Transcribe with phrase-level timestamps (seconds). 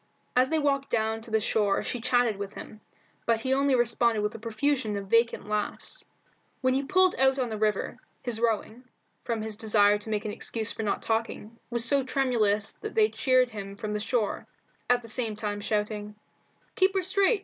[0.35, 2.81] As they walked down to the shore she chatted with him,
[3.27, 6.05] but he only responded with a profusion of vacant laughs.
[6.61, 8.85] When he had pulled out on the river, his rowing,
[9.25, 13.09] from his desire to make an excuse for not talking, was so tremendous that they
[13.09, 14.47] cheered him from the shore,
[14.89, 16.15] at the same time shouting
[16.73, 17.39] "Keep her straight!